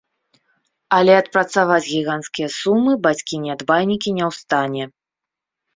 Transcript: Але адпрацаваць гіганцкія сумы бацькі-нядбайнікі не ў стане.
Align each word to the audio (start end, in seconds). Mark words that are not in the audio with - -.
Але 0.97 1.13
адпрацаваць 1.21 1.87
гіганцкія 1.93 2.49
сумы 2.59 2.91
бацькі-нядбайнікі 3.07 4.09
не 4.19 4.23
ў 4.29 4.31
стане. 4.45 4.83